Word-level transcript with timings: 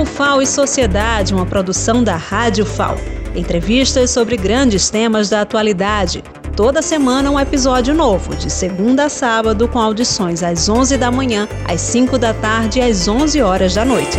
O 0.00 0.06
FAO 0.06 0.40
e 0.40 0.46
Sociedade, 0.46 1.34
uma 1.34 1.44
produção 1.44 2.02
da 2.02 2.16
Rádio 2.16 2.64
FAO. 2.64 2.96
Entrevistas 3.34 4.10
sobre 4.10 4.34
grandes 4.34 4.88
temas 4.88 5.28
da 5.28 5.42
atualidade. 5.42 6.24
Toda 6.56 6.80
semana 6.80 7.30
um 7.30 7.38
episódio 7.38 7.92
novo, 7.92 8.34
de 8.34 8.48
segunda 8.50 9.04
a 9.04 9.08
sábado, 9.10 9.68
com 9.68 9.78
audições 9.78 10.42
às 10.42 10.70
11 10.70 10.96
da 10.96 11.10
manhã, 11.10 11.46
às 11.68 11.82
5 11.82 12.16
da 12.16 12.32
tarde 12.32 12.78
e 12.78 12.82
às 12.82 13.06
11 13.08 13.42
horas 13.42 13.74
da 13.74 13.84
noite. 13.84 14.16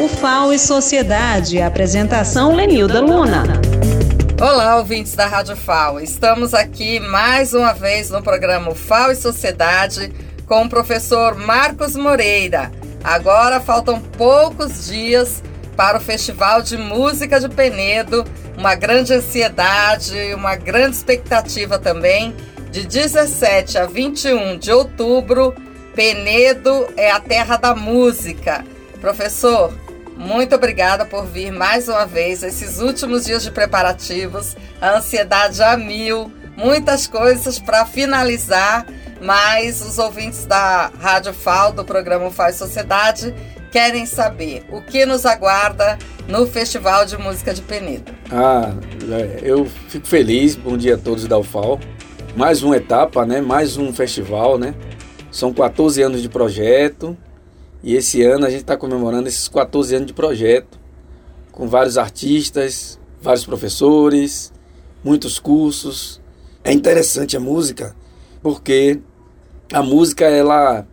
O 0.00 0.08
FAO 0.08 0.52
e 0.52 0.58
Sociedade, 0.58 1.62
apresentação 1.62 2.52
Lenilda 2.52 3.00
Luna. 3.00 3.44
Olá, 4.40 4.78
ouvintes 4.78 5.14
da 5.14 5.28
Rádio 5.28 5.54
FAO. 5.54 6.00
Estamos 6.00 6.54
aqui 6.54 6.98
mais 6.98 7.54
uma 7.54 7.72
vez 7.72 8.10
no 8.10 8.20
programa 8.20 8.74
FAO 8.74 9.12
e 9.12 9.14
Sociedade 9.14 10.12
com 10.44 10.64
o 10.64 10.68
professor 10.68 11.36
Marcos 11.36 11.94
Moreira. 11.94 12.72
Agora 13.04 13.60
faltam 13.60 14.00
poucos 14.00 14.86
dias 14.86 15.42
para 15.76 15.98
o 15.98 16.00
Festival 16.00 16.62
de 16.62 16.76
Música 16.76 17.40
de 17.40 17.48
Penedo, 17.48 18.24
uma 18.56 18.74
grande 18.74 19.12
ansiedade, 19.12 20.34
uma 20.34 20.54
grande 20.54 20.96
expectativa 20.96 21.78
também. 21.78 22.34
De 22.70 22.86
17 22.86 23.76
a 23.78 23.86
21 23.86 24.58
de 24.58 24.70
outubro, 24.70 25.54
Penedo 25.94 26.86
é 26.96 27.10
a 27.10 27.20
terra 27.20 27.56
da 27.56 27.74
música. 27.74 28.64
Professor, 29.00 29.74
muito 30.16 30.54
obrigada 30.54 31.04
por 31.04 31.26
vir 31.26 31.50
mais 31.50 31.88
uma 31.88 32.06
vez. 32.06 32.42
Esses 32.42 32.78
últimos 32.80 33.24
dias 33.24 33.42
de 33.42 33.50
preparativos, 33.50 34.56
a 34.80 34.96
ansiedade 34.98 35.62
a 35.62 35.76
mil, 35.76 36.32
muitas 36.56 37.06
coisas 37.06 37.58
para 37.58 37.84
finalizar, 37.84 38.86
mas 39.22 39.80
os 39.80 39.98
ouvintes 39.98 40.44
da 40.44 40.90
Rádio 40.98 41.32
FAO, 41.32 41.72
do 41.72 41.84
programa 41.84 42.28
Faz 42.30 42.56
Sociedade, 42.56 43.32
querem 43.70 44.04
saber 44.04 44.66
o 44.70 44.82
que 44.82 45.06
nos 45.06 45.24
aguarda 45.24 45.96
no 46.28 46.44
Festival 46.44 47.06
de 47.06 47.16
Música 47.16 47.54
de 47.54 47.62
Penedo. 47.62 48.12
Ah, 48.30 48.74
é, 49.10 49.40
eu 49.42 49.64
fico 49.88 50.06
feliz. 50.06 50.56
Bom 50.56 50.76
dia 50.76 50.96
a 50.96 50.98
todos 50.98 51.26
da 51.28 51.38
UFAO. 51.38 51.78
Mais 52.36 52.62
uma 52.64 52.76
etapa, 52.76 53.24
né? 53.24 53.40
Mais 53.40 53.76
um 53.76 53.92
festival, 53.92 54.58
né? 54.58 54.74
São 55.30 55.52
14 55.52 56.02
anos 56.02 56.20
de 56.20 56.28
projeto 56.28 57.16
e 57.82 57.94
esse 57.94 58.22
ano 58.22 58.44
a 58.44 58.50
gente 58.50 58.62
está 58.62 58.76
comemorando 58.76 59.28
esses 59.28 59.48
14 59.48 59.94
anos 59.94 60.06
de 60.08 60.12
projeto 60.12 60.80
com 61.52 61.68
vários 61.68 61.96
artistas, 61.96 62.98
vários 63.20 63.46
professores, 63.46 64.52
muitos 65.04 65.38
cursos. 65.38 66.20
É 66.64 66.72
interessante 66.72 67.36
a 67.36 67.40
música 67.40 67.94
porque 68.42 69.00
a 69.72 69.82
música 69.82 70.26
ela 70.26 70.86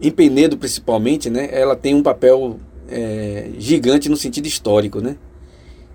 em 0.00 0.10
Penedo 0.10 0.56
principalmente, 0.56 1.30
né, 1.30 1.48
ela 1.52 1.76
tem 1.76 1.94
um 1.94 2.02
papel 2.02 2.58
é, 2.88 3.50
gigante 3.58 4.08
no 4.08 4.16
sentido 4.16 4.46
histórico, 4.46 5.00
né? 5.00 5.16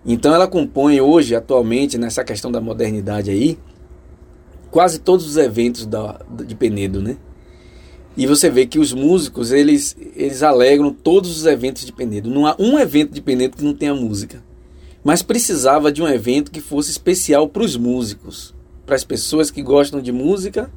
Então 0.06 0.34
ela 0.34 0.48
compõe 0.48 1.02
hoje, 1.02 1.36
atualmente, 1.36 1.98
nessa 1.98 2.24
questão 2.24 2.52
da 2.52 2.62
modernidade 2.62 3.30
aí, 3.30 3.60
quase 4.72 5.00
todos 5.00 5.28
os 5.28 5.38
eventos 5.38 5.86
da, 5.86 6.20
de 6.46 6.56
Penedo, 6.56 7.02
né? 7.02 7.18
E 8.16 8.26
você 8.26 8.50
vê 8.50 8.66
que 8.66 8.80
os 8.80 8.92
músicos, 8.92 9.52
eles, 9.52 9.96
eles 10.16 10.42
alegram 10.44 10.92
todos 10.92 11.38
os 11.38 11.46
eventos 11.46 11.86
de 11.86 11.92
Penedo. 11.92 12.30
Não 12.30 12.46
há 12.46 12.56
um 12.60 12.78
evento 12.80 13.14
de 13.14 13.22
Penedo 13.22 13.56
que 13.56 13.64
não 13.64 13.74
tenha 13.74 13.94
música. 13.94 14.44
Mas 15.04 15.22
precisava 15.22 15.92
de 15.92 16.02
um 16.02 16.08
evento 16.08 16.52
que 16.52 16.60
fosse 16.60 16.92
especial 16.92 17.48
para 17.48 17.64
os 17.64 17.78
músicos, 17.78 18.54
para 18.86 18.96
as 18.96 19.04
pessoas 19.04 19.50
que 19.50 19.62
gostam 19.62 20.02
de 20.02 20.12
música, 20.12 20.70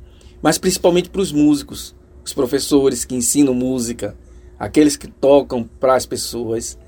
mas 0.43 0.59
principalmente 0.59 1.09
para 1.09 1.23
os 1.23 1.33
músicos 1.33 1.95
os 2.25 2.33
professores 2.33 3.05
que 3.05 3.15
ensinam 3.15 3.55
música, 3.55 4.17
aqueles 4.59 4.97
que 4.97 5.09
tocam 5.09 5.69
para 5.81 5.95
as 5.95 6.07
pessoas. 6.07 6.79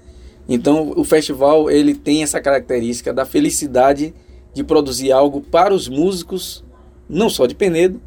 Então, 0.48 0.92
o 0.96 1.04
festival 1.04 1.70
ele 1.70 1.94
tem 1.94 2.22
essa 2.22 2.40
característica 2.40 3.12
da 3.12 3.24
felicidade 3.24 4.14
de 4.52 4.62
produzir 4.62 5.10
algo 5.10 5.40
para 5.40 5.74
os 5.74 5.88
músicos, 5.88 6.64
não 7.08 7.28
só 7.28 7.46
de 7.46 7.54
Penedo, 7.54 8.00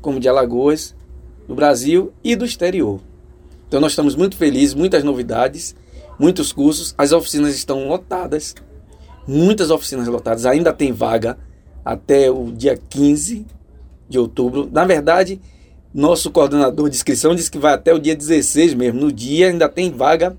como 0.00 0.20
de 0.20 0.28
Alagoas, 0.28 0.94
do 1.46 1.54
Brasil 1.54 2.12
e 2.24 2.34
do 2.34 2.44
exterior. 2.44 3.00
Então, 3.68 3.80
nós 3.80 3.92
estamos 3.92 4.16
muito 4.16 4.36
felizes, 4.36 4.74
muitas 4.74 5.04
novidades, 5.04 5.74
muitos 6.18 6.52
cursos, 6.52 6.94
as 6.96 7.12
oficinas 7.12 7.54
estão 7.54 7.88
lotadas, 7.88 8.54
muitas 9.26 9.70
oficinas 9.70 10.08
lotadas, 10.08 10.46
ainda 10.46 10.72
tem 10.72 10.92
vaga 10.92 11.38
até 11.84 12.30
o 12.30 12.50
dia 12.50 12.78
15 12.88 13.46
de 14.10 14.18
outubro. 14.18 14.68
Na 14.70 14.84
verdade, 14.84 15.40
nosso 15.94 16.30
coordenador 16.30 16.90
de 16.90 16.96
inscrição 16.96 17.34
disse 17.34 17.50
que 17.50 17.58
vai 17.58 17.72
até 17.72 17.94
o 17.94 17.98
dia 17.98 18.14
16 18.14 18.74
mesmo. 18.74 19.00
No 19.00 19.12
dia 19.12 19.48
ainda 19.48 19.68
tem 19.68 19.90
vaga 19.90 20.36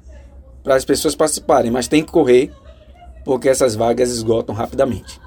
para 0.62 0.76
as 0.76 0.86
pessoas 0.86 1.16
participarem, 1.16 1.72
mas 1.72 1.88
tem 1.88 2.04
que 2.04 2.12
correr 2.12 2.52
porque 3.24 3.50
essas 3.50 3.74
vagas 3.76 4.12
esgotam 4.12 4.54
rapidamente. 4.54 5.20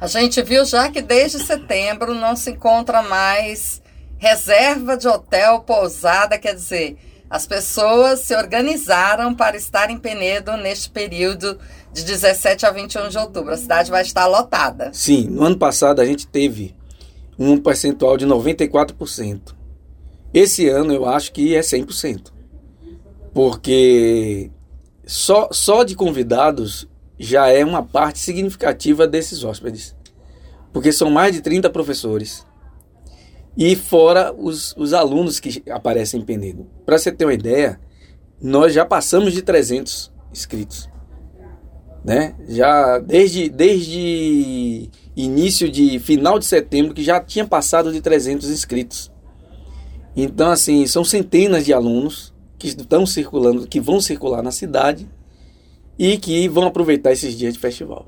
A 0.00 0.06
gente 0.06 0.42
viu 0.42 0.64
já 0.64 0.88
que 0.88 1.02
desde 1.02 1.38
setembro 1.38 2.14
não 2.14 2.34
se 2.34 2.50
encontra 2.50 3.02
mais 3.02 3.80
reserva 4.18 4.96
de 4.96 5.06
hotel, 5.06 5.60
pousada, 5.60 6.38
quer 6.38 6.54
dizer, 6.54 6.96
as 7.28 7.46
pessoas 7.46 8.20
se 8.20 8.36
organizaram 8.36 9.34
para 9.34 9.56
estar 9.56 9.90
em 9.90 9.98
Penedo 9.98 10.56
neste 10.56 10.90
período 10.90 11.58
de 11.92 12.04
17 12.04 12.66
a 12.66 12.70
21 12.70 13.08
de 13.08 13.18
outubro. 13.18 13.52
A 13.52 13.56
cidade 13.56 13.90
vai 13.90 14.02
estar 14.02 14.26
lotada. 14.26 14.90
Sim, 14.92 15.28
no 15.28 15.44
ano 15.44 15.58
passado 15.58 16.00
a 16.00 16.04
gente 16.04 16.26
teve 16.26 16.74
um 17.38 17.58
percentual 17.58 18.16
de 18.16 18.26
94%. 18.26 19.54
Esse 20.32 20.68
ano 20.68 20.92
eu 20.92 21.06
acho 21.06 21.32
que 21.32 21.54
é 21.54 21.60
100%. 21.60 22.32
Porque 23.34 24.50
só, 25.06 25.48
só 25.50 25.84
de 25.84 25.94
convidados 25.94 26.88
já 27.18 27.48
é 27.48 27.64
uma 27.64 27.82
parte 27.82 28.18
significativa 28.18 29.06
desses 29.06 29.44
hóspedes. 29.44 29.94
Porque 30.72 30.92
são 30.92 31.10
mais 31.10 31.34
de 31.34 31.40
30 31.40 31.68
professores. 31.70 32.46
E 33.56 33.76
fora 33.76 34.32
os, 34.32 34.74
os 34.76 34.94
alunos 34.94 35.38
que 35.38 35.62
aparecem 35.70 36.20
em 36.20 36.24
Penedo. 36.24 36.66
Para 36.86 36.98
você 36.98 37.12
ter 37.12 37.26
uma 37.26 37.34
ideia, 37.34 37.78
nós 38.40 38.72
já 38.72 38.84
passamos 38.84 39.32
de 39.32 39.42
300 39.42 40.10
inscritos. 40.32 40.88
Né? 42.04 42.34
Já 42.48 42.98
desde, 42.98 43.48
desde 43.48 44.90
início 45.16 45.70
de 45.70 45.98
final 46.00 46.38
de 46.38 46.44
setembro 46.44 46.94
que 46.94 47.04
já 47.04 47.20
tinha 47.20 47.46
passado 47.46 47.92
de 47.92 48.00
300 48.00 48.50
inscritos. 48.50 49.12
Então, 50.16 50.50
assim, 50.50 50.86
são 50.86 51.04
centenas 51.04 51.64
de 51.64 51.72
alunos 51.72 52.32
que 52.58 52.68
estão 52.68 53.06
circulando, 53.06 53.66
que 53.66 53.80
vão 53.80 54.00
circular 54.00 54.42
na 54.42 54.50
cidade 54.50 55.08
e 55.98 56.18
que 56.18 56.48
vão 56.48 56.66
aproveitar 56.66 57.12
esses 57.12 57.36
dias 57.36 57.54
de 57.54 57.60
festival. 57.60 58.06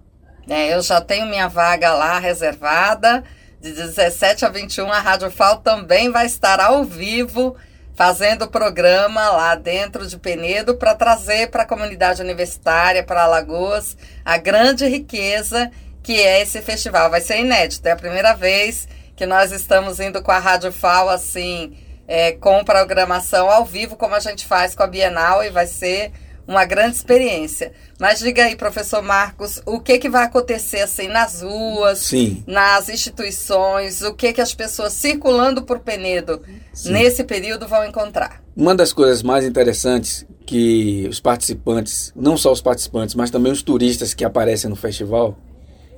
É, 0.48 0.74
eu 0.74 0.82
já 0.82 1.00
tenho 1.00 1.26
minha 1.26 1.48
vaga 1.48 1.92
lá 1.94 2.18
reservada. 2.18 3.24
De 3.60 3.72
17 3.72 4.44
a 4.44 4.50
21, 4.50 4.92
a 4.92 5.00
Rádio 5.00 5.30
FAO 5.30 5.58
também 5.58 6.10
vai 6.10 6.26
estar 6.26 6.60
ao 6.60 6.84
vivo 6.84 7.56
fazendo 7.94 8.48
programa 8.48 9.30
lá 9.30 9.54
dentro 9.54 10.06
de 10.06 10.18
Penedo 10.18 10.74
para 10.74 10.94
trazer 10.94 11.50
para 11.50 11.62
a 11.62 11.66
comunidade 11.66 12.20
universitária, 12.20 13.02
para 13.04 13.22
Alagoas, 13.22 13.96
a 14.24 14.36
grande 14.36 14.86
riqueza 14.86 15.70
que 16.02 16.20
é 16.20 16.42
esse 16.42 16.60
festival. 16.60 17.10
Vai 17.10 17.20
ser 17.20 17.38
inédito, 17.38 17.86
é 17.86 17.92
a 17.92 17.96
primeira 17.96 18.34
vez 18.34 18.88
que 19.16 19.26
nós 19.26 19.52
estamos 19.52 20.00
indo 20.00 20.22
com 20.22 20.32
a 20.32 20.38
Rádio 20.38 20.72
FAO 20.72 21.08
assim 21.08 21.76
é, 22.06 22.32
com 22.32 22.64
programação 22.64 23.50
ao 23.50 23.64
vivo, 23.64 23.96
como 23.96 24.14
a 24.14 24.20
gente 24.20 24.46
faz 24.46 24.74
com 24.74 24.82
a 24.82 24.86
Bienal, 24.86 25.42
e 25.42 25.50
vai 25.50 25.66
ser 25.66 26.12
uma 26.46 26.64
grande 26.64 26.96
experiência. 26.96 27.72
Mas 27.98 28.18
diga 28.18 28.44
aí, 28.44 28.56
professor 28.56 29.02
Marcos, 29.02 29.62
o 29.64 29.80
que, 29.80 29.98
que 29.98 30.08
vai 30.08 30.24
acontecer 30.24 30.80
assim 30.80 31.08
nas 31.08 31.42
ruas, 31.42 31.98
Sim. 31.98 32.42
nas 32.46 32.88
instituições, 32.88 34.02
o 34.02 34.14
que, 34.14 34.32
que 34.32 34.40
as 34.40 34.54
pessoas 34.54 34.92
circulando 34.92 35.62
por 35.62 35.80
Penedo 35.80 36.42
Sim. 36.72 36.92
nesse 36.92 37.24
período 37.24 37.66
vão 37.66 37.84
encontrar? 37.84 38.42
Uma 38.56 38.74
das 38.74 38.92
coisas 38.92 39.22
mais 39.22 39.44
interessantes 39.44 40.26
que 40.46 41.06
os 41.08 41.20
participantes, 41.20 42.12
não 42.14 42.36
só 42.36 42.52
os 42.52 42.60
participantes, 42.60 43.14
mas 43.14 43.30
também 43.30 43.50
os 43.50 43.62
turistas 43.62 44.12
que 44.12 44.24
aparecem 44.24 44.68
no 44.68 44.76
festival, 44.76 45.38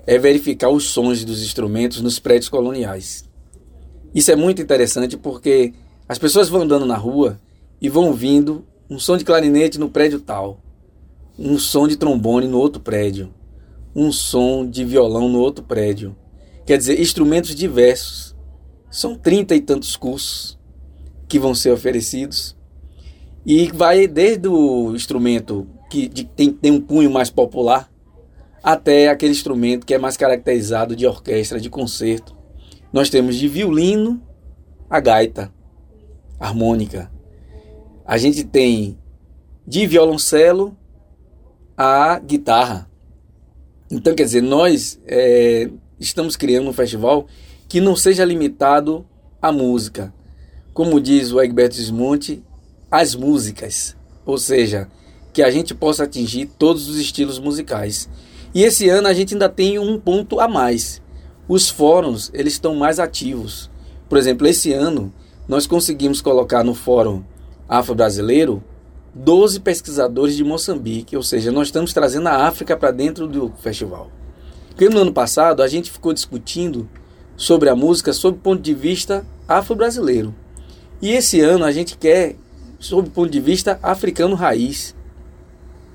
é 0.07 0.19
verificar 0.19 0.69
os 0.69 0.91
sons 0.91 1.25
dos 1.25 1.43
instrumentos 1.43 2.01
nos 2.01 2.19
prédios 2.19 2.49
coloniais. 2.49 3.25
Isso 4.15 4.31
é 4.31 4.37
muito 4.37 4.63
interessante 4.63 5.17
porque 5.17 5.75
as 6.09 6.19
pessoas 6.19 6.49
vão 6.49 6.63
andando 6.63 6.87
na 6.87 6.97
rua 6.97 7.39
e 7.81 7.89
vão 7.89 8.05
ouvindo 8.05 8.65
um 8.89 8.99
som 8.99 9.17
de 9.17 9.25
clarinete 9.25 9.79
no 9.79 9.89
prédio 9.89 10.21
tal, 10.21 10.61
um 11.39 11.59
som 11.59 11.87
de 11.89 11.97
trombone 11.97 12.47
no 12.47 12.59
outro 12.59 12.81
prédio, 12.81 13.35
um 13.95 14.13
som 14.13 14.69
de 14.69 14.85
violão 14.85 15.29
no 15.29 15.41
outro 15.41 15.65
prédio. 15.65 16.17
Quer 16.65 16.79
dizer, 16.79 17.01
instrumentos 17.01 17.55
diversos. 17.55 18.35
São 18.91 19.15
trinta 19.15 19.55
e 19.55 19.61
tantos 19.61 19.97
cursos 19.97 20.59
que 21.29 21.39
vão 21.39 21.55
ser 21.55 21.71
oferecidos. 21.71 22.57
E 23.45 23.71
vai 23.73 24.07
desde 24.07 24.49
o 24.49 24.95
instrumento 24.95 25.67
que 25.91 26.09
tem, 26.09 26.53
tem 26.53 26.73
um 26.73 26.81
punho 26.81 27.11
mais 27.11 27.31
popular 27.31 27.91
até 28.63 29.09
aquele 29.09 29.33
instrumento 29.33 29.87
que 29.87 29.95
é 29.95 29.99
mais 29.99 30.17
caracterizado 30.17 30.97
de 30.97 31.07
orquestra, 31.07 31.61
de 31.61 31.71
concerto. 31.71 32.37
Nós 32.93 33.09
temos 33.09 33.37
de 33.37 33.47
violino 33.47 34.21
a 34.91 34.99
gaita 35.01 35.53
harmônica. 36.39 37.11
A 38.07 38.17
gente 38.19 38.45
tem 38.45 38.97
de 39.67 39.85
violoncelo 39.85 40.77
a 41.77 42.21
guitarra. 42.21 42.89
Então, 43.91 44.15
quer 44.15 44.23
dizer, 44.23 44.43
nós 44.43 45.01
é, 45.07 45.69
estamos 45.99 46.37
criando 46.37 46.71
um 46.71 46.73
festival 46.73 47.27
que 47.69 47.81
não 47.81 47.97
seja 47.97 48.25
limitado 48.25 49.05
à 49.43 49.51
música. 49.51 50.15
Como 50.73 51.01
diz 51.01 51.33
o 51.33 51.41
Egberto 51.41 51.75
Desmonte, 51.75 52.45
as 52.89 53.17
músicas. 53.17 53.97
Ou 54.25 54.39
seja, 54.39 54.89
que 55.33 55.43
a 55.43 55.51
gente 55.51 55.75
possa 55.75 56.05
atingir 56.05 56.47
todos 56.59 56.89
os 56.89 56.99
estilos 56.99 57.41
musicais. 57.41 58.09
E 58.55 58.63
esse 58.63 58.89
ano 58.89 59.09
a 59.09 59.13
gente 59.13 59.35
ainda 59.35 59.49
tem 59.49 59.81
um 59.81 59.99
ponto 59.99 60.39
a 60.39 60.47
mais. 60.47 61.03
Os 61.49 61.69
fóruns, 61.69 62.31
eles 62.33 62.53
estão 62.53 62.77
mais 62.77 63.01
ativos. 63.01 63.69
Por 64.09 64.17
exemplo, 64.17 64.47
esse 64.47 64.73
ano 64.73 65.13
nós 65.49 65.67
conseguimos 65.67 66.21
colocar 66.21 66.63
no 66.63 66.75
Fórum 66.75 67.25
Afro-Brasileiro 67.69 68.63
12 69.15 69.61
pesquisadores 69.61 70.37
de 70.37 70.45
Moçambique, 70.45 71.17
ou 71.17 71.23
seja, 71.23 71.51
nós 71.51 71.69
estamos 71.69 71.95
trazendo 71.95 72.29
a 72.29 72.47
África 72.47 72.77
para 72.77 72.91
dentro 72.91 73.27
do 73.27 73.51
festival. 73.61 74.11
Porque 74.69 74.91
no 74.91 75.01
ano 75.01 75.13
passado 75.13 75.63
a 75.63 75.69
gente 75.69 75.91
ficou 75.91 76.13
discutindo 76.13 76.87
sobre 77.35 77.71
a 77.71 77.75
música 77.75 78.13
sob 78.13 78.37
o 78.37 78.41
ponto 78.41 78.61
de 78.61 78.75
vista 78.75 79.27
afro-brasileiro. 79.49 80.35
E 81.01 81.13
esse 81.13 81.41
ano 81.41 81.65
a 81.65 81.73
gente 81.73 81.97
quer 81.97 82.37
sob 82.79 83.09
o 83.09 83.11
ponto 83.11 83.31
de 83.31 83.41
vista 83.41 83.79
africano 83.83 84.35
raiz, 84.35 84.95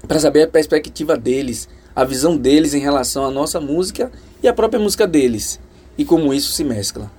para 0.08 0.20
saber 0.20 0.44
a 0.44 0.48
perspectiva 0.48 1.16
deles, 1.16 1.70
a 1.96 2.04
visão 2.04 2.36
deles 2.36 2.74
em 2.74 2.80
relação 2.80 3.24
à 3.24 3.30
nossa 3.30 3.60
música 3.60 4.12
e 4.42 4.48
a 4.48 4.54
própria 4.54 4.80
música 4.80 5.06
deles, 5.08 5.60
e 5.96 6.04
como 6.04 6.34
isso 6.34 6.52
se 6.52 6.64
mescla. 6.64 7.12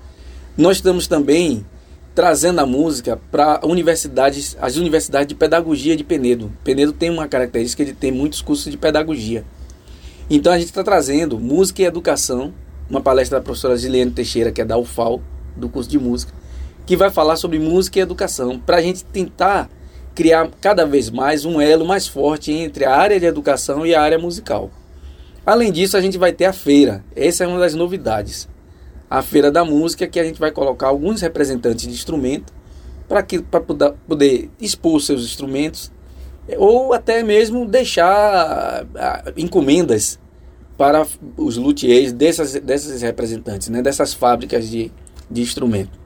Nós 0.56 0.78
estamos 0.78 1.06
também 1.06 1.64
trazendo 2.14 2.60
a 2.60 2.66
música 2.66 3.18
para 3.30 3.60
universidades, 3.64 4.56
as 4.60 4.76
universidades 4.76 5.28
de 5.28 5.34
pedagogia 5.34 5.96
de 5.96 6.04
Penedo. 6.04 6.52
Penedo 6.62 6.92
tem 6.92 7.10
uma 7.10 7.26
característica 7.26 7.84
de 7.84 7.92
ter 7.92 8.12
muitos 8.12 8.42
cursos 8.42 8.70
de 8.70 8.76
pedagogia. 8.76 9.44
Então 10.28 10.52
a 10.52 10.58
gente 10.58 10.68
está 10.68 10.84
trazendo 10.84 11.38
música 11.38 11.82
e 11.82 11.84
educação, 11.84 12.52
uma 12.88 13.00
palestra 13.00 13.38
da 13.38 13.44
professora 13.44 13.76
Giliane 13.76 14.10
Teixeira, 14.10 14.52
que 14.52 14.60
é 14.60 14.64
da 14.64 14.76
UFAL, 14.76 15.22
do 15.56 15.68
curso 15.68 15.88
de 15.88 15.98
música, 15.98 16.32
que 16.84 16.96
vai 16.96 17.10
falar 17.10 17.36
sobre 17.36 17.58
música 17.58 17.98
e 17.98 18.02
educação, 18.02 18.58
para 18.58 18.76
a 18.76 18.82
gente 18.82 19.04
tentar 19.04 19.70
criar 20.14 20.50
cada 20.60 20.84
vez 20.84 21.08
mais 21.08 21.46
um 21.46 21.60
elo 21.60 21.86
mais 21.86 22.06
forte 22.06 22.52
entre 22.52 22.84
a 22.84 22.94
área 22.94 23.18
de 23.18 23.24
educação 23.24 23.86
e 23.86 23.94
a 23.94 24.02
área 24.02 24.18
musical. 24.18 24.70
Além 25.44 25.72
disso, 25.72 25.96
a 25.96 26.00
gente 26.00 26.18
vai 26.18 26.32
ter 26.32 26.44
a 26.44 26.52
feira. 26.52 27.02
Essa 27.16 27.44
é 27.44 27.46
uma 27.46 27.58
das 27.58 27.74
novidades 27.74 28.48
a 29.12 29.20
Feira 29.20 29.50
da 29.50 29.62
Música, 29.62 30.08
que 30.08 30.18
a 30.18 30.24
gente 30.24 30.40
vai 30.40 30.50
colocar 30.50 30.86
alguns 30.86 31.20
representantes 31.20 31.86
de 31.86 31.92
instrumento 31.92 32.50
para 33.06 33.60
poder, 33.60 33.92
poder 34.08 34.50
expor 34.58 34.98
seus 35.02 35.22
instrumentos 35.22 35.92
ou 36.56 36.94
até 36.94 37.22
mesmo 37.22 37.66
deixar 37.66 38.86
encomendas 39.36 40.18
para 40.78 41.06
os 41.36 41.58
luthiers 41.58 42.10
dessas, 42.10 42.54
dessas 42.54 43.02
representantes, 43.02 43.68
né, 43.68 43.82
dessas 43.82 44.14
fábricas 44.14 44.70
de, 44.70 44.90
de 45.30 45.42
instrumento. 45.42 46.00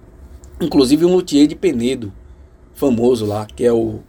Inclusive 0.61 1.05
um 1.05 1.15
luthier 1.15 1.47
de 1.47 1.55
Penedo, 1.55 2.13
famoso 2.75 3.25
lá, 3.25 3.47
que 3.47 3.65
é 3.65 3.73
o, 3.73 4.01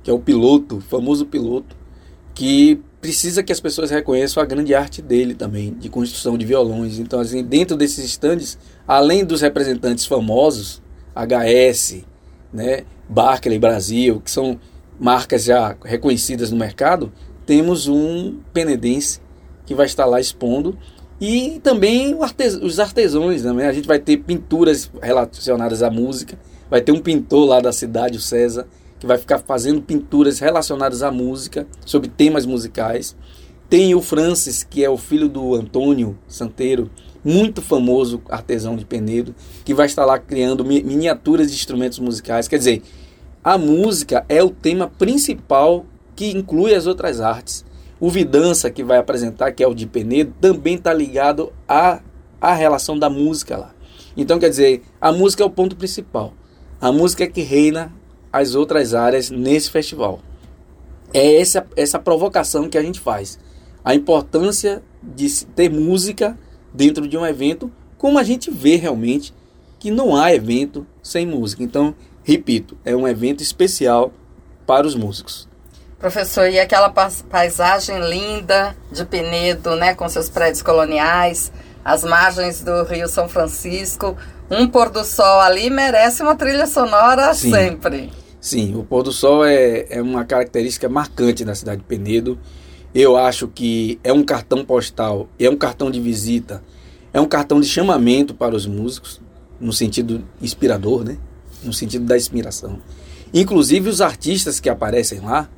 que 0.00 0.08
é 0.08 0.14
o 0.14 0.20
piloto, 0.20 0.80
famoso 0.80 1.26
piloto, 1.26 1.74
que 2.32 2.80
precisa 3.04 3.42
que 3.42 3.52
as 3.52 3.60
pessoas 3.60 3.90
reconheçam 3.90 4.42
a 4.42 4.46
grande 4.46 4.74
arte 4.74 5.02
dele 5.02 5.34
também, 5.34 5.74
de 5.74 5.90
construção 5.90 6.38
de 6.38 6.46
violões. 6.46 6.98
Então, 6.98 7.20
assim, 7.20 7.44
dentro 7.44 7.76
desses 7.76 8.02
estandes, 8.02 8.56
além 8.88 9.26
dos 9.26 9.42
representantes 9.42 10.06
famosos, 10.06 10.80
HS, 11.14 12.02
né, 12.50 12.84
Barclay 13.06 13.58
Brasil, 13.58 14.22
que 14.22 14.30
são 14.30 14.58
marcas 14.98 15.44
já 15.44 15.76
reconhecidas 15.84 16.50
no 16.50 16.56
mercado, 16.56 17.12
temos 17.44 17.88
um 17.88 18.38
penedense 18.54 19.20
que 19.66 19.74
vai 19.74 19.84
estar 19.84 20.06
lá 20.06 20.18
expondo 20.18 20.74
e 21.20 21.60
também 21.62 22.16
os 22.62 22.80
artesãos, 22.80 23.42
né? 23.42 23.68
a 23.68 23.72
gente 23.74 23.86
vai 23.86 23.98
ter 23.98 24.16
pinturas 24.16 24.90
relacionadas 25.02 25.82
à 25.82 25.90
música, 25.90 26.38
vai 26.70 26.80
ter 26.80 26.92
um 26.92 27.00
pintor 27.00 27.46
lá 27.46 27.60
da 27.60 27.70
cidade, 27.70 28.16
o 28.16 28.20
César, 28.20 28.66
que 29.04 29.08
vai 29.08 29.18
ficar 29.18 29.38
fazendo 29.40 29.82
pinturas 29.82 30.38
relacionadas 30.38 31.02
à 31.02 31.10
música, 31.10 31.66
sobre 31.84 32.08
temas 32.08 32.46
musicais. 32.46 33.14
Tem 33.68 33.94
o 33.94 34.00
Francis, 34.00 34.64
que 34.64 34.82
é 34.82 34.88
o 34.88 34.96
filho 34.96 35.28
do 35.28 35.54
Antônio 35.54 36.18
Santeiro, 36.26 36.90
muito 37.22 37.60
famoso 37.60 38.22
artesão 38.30 38.76
de 38.76 38.84
Penedo, 38.86 39.34
que 39.62 39.74
vai 39.74 39.84
estar 39.84 40.06
lá 40.06 40.18
criando 40.18 40.64
miniaturas 40.64 41.50
de 41.50 41.54
instrumentos 41.54 41.98
musicais. 41.98 42.48
Quer 42.48 42.56
dizer, 42.56 42.82
a 43.42 43.58
música 43.58 44.24
é 44.26 44.42
o 44.42 44.48
tema 44.48 44.88
principal 44.88 45.84
que 46.16 46.30
inclui 46.30 46.74
as 46.74 46.86
outras 46.86 47.20
artes. 47.20 47.62
O 48.00 48.08
Vidança, 48.08 48.70
que 48.70 48.82
vai 48.82 48.96
apresentar, 48.96 49.52
que 49.52 49.62
é 49.62 49.66
o 49.66 49.74
de 49.74 49.86
Penedo, 49.86 50.32
também 50.40 50.76
está 50.76 50.94
ligado 50.94 51.52
à, 51.68 52.00
à 52.40 52.54
relação 52.54 52.98
da 52.98 53.10
música 53.10 53.56
lá. 53.58 53.74
Então, 54.16 54.38
quer 54.38 54.48
dizer, 54.48 54.82
a 54.98 55.12
música 55.12 55.42
é 55.42 55.46
o 55.46 55.50
ponto 55.50 55.76
principal. 55.76 56.32
A 56.80 56.90
música 56.90 57.24
é 57.24 57.26
que 57.26 57.42
reina 57.42 57.92
as 58.34 58.56
outras 58.56 58.94
áreas 58.94 59.30
nesse 59.30 59.70
festival. 59.70 60.18
É 61.12 61.40
essa, 61.40 61.64
essa 61.76 62.00
provocação 62.00 62.68
que 62.68 62.76
a 62.76 62.82
gente 62.82 62.98
faz. 62.98 63.38
A 63.84 63.94
importância 63.94 64.82
de 65.00 65.46
ter 65.46 65.70
música 65.70 66.36
dentro 66.72 67.06
de 67.06 67.16
um 67.16 67.24
evento, 67.24 67.70
como 67.96 68.18
a 68.18 68.24
gente 68.24 68.50
vê 68.50 68.74
realmente 68.74 69.32
que 69.78 69.88
não 69.88 70.16
há 70.16 70.34
evento 70.34 70.84
sem 71.00 71.24
música. 71.24 71.62
Então, 71.62 71.94
repito, 72.24 72.76
é 72.84 72.96
um 72.96 73.06
evento 73.06 73.40
especial 73.40 74.12
para 74.66 74.84
os 74.84 74.96
músicos. 74.96 75.48
Professor, 75.96 76.48
e 76.48 76.58
aquela 76.58 76.90
paisagem 76.90 78.00
linda 78.00 78.74
de 78.90 79.04
Penedo, 79.04 79.76
né, 79.76 79.94
com 79.94 80.08
seus 80.08 80.28
prédios 80.28 80.60
coloniais, 80.60 81.52
as 81.84 82.02
margens 82.02 82.62
do 82.62 82.82
Rio 82.82 83.06
São 83.06 83.28
Francisco, 83.28 84.16
um 84.50 84.66
pôr 84.66 84.90
do 84.90 85.04
sol 85.04 85.40
ali 85.40 85.70
merece 85.70 86.20
uma 86.20 86.34
trilha 86.34 86.66
sonora 86.66 87.32
Sim. 87.32 87.52
sempre. 87.52 88.23
Sim, 88.44 88.74
o 88.74 88.84
pôr 88.84 89.02
do 89.02 89.10
sol 89.10 89.42
é, 89.42 89.86
é 89.88 90.02
uma 90.02 90.22
característica 90.22 90.86
marcante 90.86 91.46
da 91.46 91.54
cidade 91.54 91.80
de 91.80 91.86
Penedo. 91.86 92.38
Eu 92.94 93.16
acho 93.16 93.48
que 93.48 93.98
é 94.04 94.12
um 94.12 94.22
cartão 94.22 94.62
postal, 94.62 95.30
é 95.38 95.48
um 95.48 95.56
cartão 95.56 95.90
de 95.90 95.98
visita, 95.98 96.62
é 97.10 97.18
um 97.18 97.26
cartão 97.26 97.58
de 97.58 97.66
chamamento 97.66 98.34
para 98.34 98.54
os 98.54 98.66
músicos, 98.66 99.18
no 99.58 99.72
sentido 99.72 100.22
inspirador, 100.42 101.04
né? 101.04 101.16
no 101.62 101.72
sentido 101.72 102.04
da 102.04 102.18
inspiração. 102.18 102.80
Inclusive 103.32 103.88
os 103.88 104.02
artistas 104.02 104.60
que 104.60 104.68
aparecem 104.68 105.20
lá, 105.20 105.48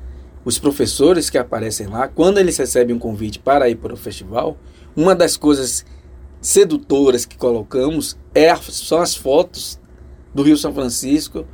os 0.45 0.57
professores 0.57 1.29
que 1.29 1.37
aparecem 1.37 1.87
lá, 1.87 2.07
quando 2.07 2.37
eles 2.37 2.55
recebem 2.55 2.95
um 2.95 2.99
convite 2.99 3.37
para 3.37 3.69
ir 3.69 3.75
para 3.75 3.93
o 3.93 3.97
festival, 3.97 4.57
uma 4.95 5.13
das 5.13 5.35
coisas 5.35 5.85
sedutoras 6.39 7.25
que 7.25 7.35
colocamos 7.35 8.17
é, 8.33 8.55
são 8.55 9.01
as 9.01 9.13
fotos 9.13 9.77
do 10.33 10.41
Rio 10.41 10.55
São 10.55 10.73
Francisco 10.73 11.45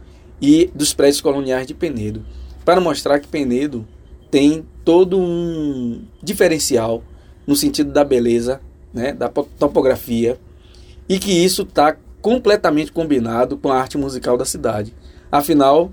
e 0.42 0.70
dos 0.74 0.94
prédios 0.94 1.22
coloniais 1.22 1.68
de 1.68 1.74
Penedo, 1.74 2.26
para 2.66 2.82
mostrar 2.82 3.20
que 3.20 3.28
Penedo 3.28 3.88
tem 4.30 4.66
todo 4.84 5.20
um 5.20 6.04
diferencial 6.22 7.04
no 7.46 7.56
sentido 7.56 7.92
da 7.92 8.04
beleza, 8.04 8.62
né, 8.94 9.14
da 9.14 9.30
topografia, 9.30 10.40
e 11.08 11.20
que 11.20 11.32
isso 11.32 11.64
está 11.64 11.98
completamente 12.22 12.92
combinado 12.92 13.58
com 13.58 13.70
a 13.70 13.80
arte 13.80 13.98
musical 13.98 14.38
da 14.38 14.46
cidade. 14.46 14.94
Afinal, 15.32 15.92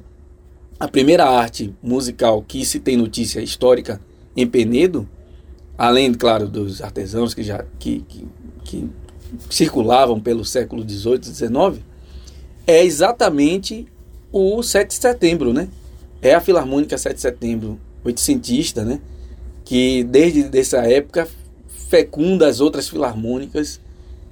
a 0.79 0.87
primeira 0.87 1.25
arte 1.25 1.75
musical 1.83 2.43
que 2.47 2.65
se 2.65 2.79
tem 2.81 2.97
notícia 2.97 3.41
histórica 3.41 4.01
em 4.37 4.47
Penedo, 4.47 5.09
além, 5.77 6.13
claro, 6.15 6.47
dos 6.47 6.81
artesãos 6.81 7.35
que 7.35 7.43
já 7.43 7.65
que, 7.79 8.05
que, 8.09 8.29
que 8.65 8.91
circulavam 9.49 10.21
pelo 10.21 10.45
século 10.45 10.89
XVIII 10.89 11.21
e 11.21 11.35
XIX, 11.35 11.85
é 12.67 12.85
exatamente 12.85 13.87
o 14.33 14.63
7 14.63 14.89
de 14.89 14.95
setembro, 14.95 15.53
né? 15.53 15.69
É 16.23 16.35
a 16.35 16.41
Filarmônica 16.41 16.97
7 16.97 17.15
de 17.15 17.21
setembro, 17.21 17.79
oitocentista, 18.05 18.85
né? 18.85 19.01
Que 19.65 20.05
desde 20.05 20.59
essa 20.59 20.79
época 20.79 21.29
fecunda 21.89 22.47
as 22.47 22.61
outras 22.61 22.89
filarmônicas 22.89 23.81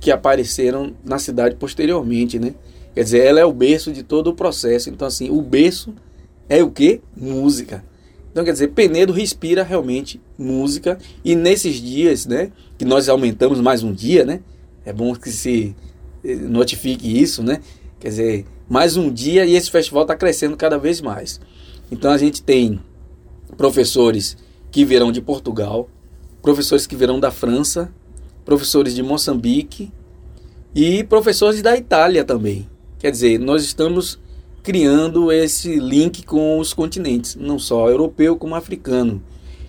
que 0.00 0.10
apareceram 0.10 0.94
na 1.04 1.18
cidade 1.18 1.56
posteriormente, 1.56 2.38
né? 2.38 2.54
Quer 2.94 3.04
dizer, 3.04 3.24
ela 3.24 3.40
é 3.40 3.44
o 3.44 3.52
berço 3.52 3.92
de 3.92 4.02
todo 4.02 4.28
o 4.28 4.34
processo. 4.34 4.90
Então, 4.90 5.06
assim, 5.06 5.30
o 5.30 5.40
berço 5.40 5.94
é 6.48 6.62
o 6.62 6.70
que? 6.70 7.00
Música. 7.16 7.84
Então, 8.30 8.44
quer 8.44 8.52
dizer, 8.52 8.68
Penedo 8.68 9.12
respira 9.12 9.62
realmente 9.62 10.20
música. 10.38 10.98
E 11.24 11.34
nesses 11.34 11.76
dias, 11.76 12.26
né? 12.26 12.52
Que 12.76 12.84
nós 12.84 13.08
aumentamos 13.08 13.60
mais 13.60 13.82
um 13.82 13.92
dia, 13.92 14.24
né? 14.24 14.40
É 14.84 14.92
bom 14.92 15.14
que 15.14 15.30
se 15.30 15.74
notifique 16.24 17.20
isso, 17.20 17.42
né? 17.42 17.60
Quer 18.00 18.08
dizer, 18.08 18.46
mais 18.68 18.96
um 18.96 19.10
dia 19.10 19.46
e 19.46 19.54
esse 19.54 19.70
festival 19.70 20.02
está 20.02 20.14
crescendo 20.14 20.56
cada 20.56 20.78
vez 20.78 21.00
mais. 21.00 21.40
Então 21.90 22.10
a 22.10 22.18
gente 22.18 22.42
tem 22.42 22.78
professores 23.56 24.36
que 24.70 24.84
virão 24.84 25.10
de 25.10 25.22
Portugal, 25.22 25.88
professores 26.42 26.86
que 26.86 26.94
virão 26.94 27.18
da 27.18 27.30
França, 27.30 27.90
professores 28.44 28.94
de 28.94 29.02
Moçambique 29.02 29.90
e 30.74 31.02
professores 31.04 31.62
da 31.62 31.76
Itália 31.76 32.24
também. 32.24 32.68
Quer 32.98 33.10
dizer, 33.10 33.38
nós 33.38 33.64
estamos 33.64 34.18
criando 34.62 35.32
esse 35.32 35.76
link 35.78 36.24
com 36.26 36.58
os 36.58 36.74
continentes, 36.74 37.36
não 37.36 37.58
só 37.58 37.88
europeu 37.88 38.36
como 38.36 38.54
africano. 38.54 39.22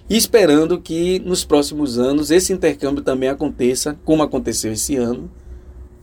e 0.10 0.18
esperando 0.18 0.82
que 0.82 1.20
nos 1.20 1.46
próximos 1.46 2.00
anos 2.00 2.32
esse 2.32 2.52
intercâmbio 2.52 3.04
também 3.04 3.30
aconteça, 3.30 3.96
como 4.04 4.24
aconteceu 4.24 4.72
esse 4.72 4.96
ano, 4.96 5.30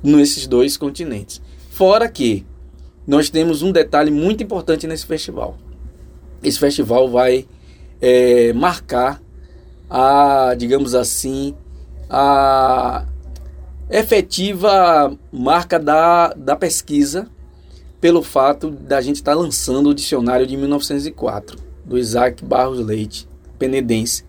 nesses 0.01 0.47
dois 0.47 0.77
continentes. 0.77 1.43
Fora 1.71 2.09
que 2.09 2.47
nós 3.07 3.31
temos 3.31 3.63
um 3.63 3.71
detalhe 3.71 4.11
muito 4.11 4.43
importante 4.43 4.87
nesse 4.87 5.07
festival. 5.07 5.57
Esse 6.43 6.59
festival 6.59 7.09
vai 7.09 7.47
é, 8.01 8.53
marcar 8.53 9.23
a, 9.89 10.55
digamos 10.59 10.95
assim, 10.95 11.55
a 12.11 13.05
efetiva 13.89 15.17
marca 15.33 15.79
da, 15.79 16.33
da 16.35 16.57
pesquisa 16.57 17.29
pelo 18.01 18.23
fato 18.23 18.71
da 18.71 19.01
gente 19.01 19.17
estar 19.17 19.35
tá 19.35 19.39
lançando 19.39 19.91
o 19.91 19.95
dicionário 19.95 20.47
de 20.47 20.57
1904 20.57 21.59
do 21.85 21.97
Isaac 21.97 22.45
Barros 22.45 22.85
Leite, 22.85 23.29
penedense, 23.59 24.25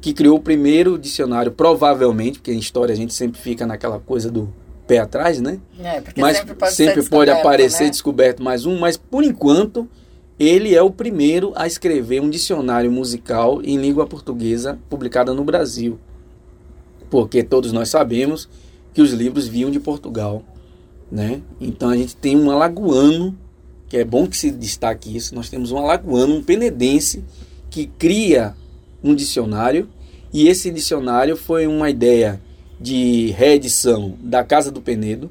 que 0.00 0.12
criou 0.12 0.38
o 0.38 0.42
primeiro 0.42 0.98
dicionário, 0.98 1.52
provavelmente, 1.52 2.38
porque 2.38 2.52
em 2.52 2.58
história 2.58 2.92
a 2.92 2.96
gente 2.96 3.12
sempre 3.12 3.40
fica 3.40 3.66
naquela 3.66 3.98
coisa 3.98 4.30
do 4.30 4.52
pé 4.86 4.98
atrás, 4.98 5.40
né? 5.40 5.58
É, 5.80 6.02
mas 6.16 6.38
sempre 6.38 6.54
pode, 6.54 6.72
sempre 6.74 7.02
pode 7.02 7.30
aparecer 7.30 7.84
né? 7.84 7.90
descoberto 7.90 8.42
mais 8.42 8.66
um, 8.66 8.78
mas 8.78 8.96
por 8.96 9.24
enquanto 9.24 9.88
ele 10.38 10.74
é 10.74 10.82
o 10.82 10.90
primeiro 10.90 11.52
a 11.56 11.66
escrever 11.66 12.20
um 12.20 12.28
dicionário 12.28 12.90
musical 12.92 13.60
em 13.62 13.78
língua 13.78 14.06
portuguesa 14.06 14.78
publicado 14.88 15.34
no 15.34 15.44
Brasil. 15.44 15.98
Porque 17.10 17.42
todos 17.42 17.72
nós 17.72 17.88
sabemos 17.88 18.48
que 18.92 19.00
os 19.00 19.12
livros 19.12 19.46
vinham 19.46 19.70
de 19.70 19.80
Portugal, 19.80 20.42
né? 21.10 21.40
Então 21.60 21.88
a 21.88 21.96
gente 21.96 22.16
tem 22.16 22.36
um 22.36 22.50
alagoano, 22.50 23.36
que 23.88 23.96
é 23.96 24.04
bom 24.04 24.26
que 24.26 24.36
se 24.36 24.50
destaque 24.50 25.16
isso, 25.16 25.34
nós 25.34 25.48
temos 25.48 25.70
um 25.72 25.78
alagoano, 25.78 26.36
um 26.36 26.42
penedense 26.42 27.24
que 27.70 27.86
cria 27.86 28.54
um 29.02 29.14
dicionário 29.14 29.88
e 30.32 30.48
esse 30.48 30.70
dicionário 30.70 31.36
foi 31.36 31.66
uma 31.66 31.88
ideia 31.88 32.40
de 32.80 33.30
reedição 33.30 34.14
da 34.20 34.44
Casa 34.44 34.70
do 34.70 34.80
Penedo, 34.80 35.30